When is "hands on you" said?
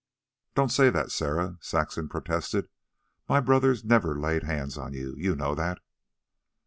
4.41-5.13